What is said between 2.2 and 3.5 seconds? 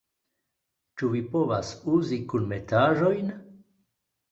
kunmetaĵojn?